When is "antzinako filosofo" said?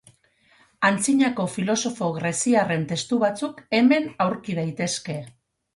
0.87-2.09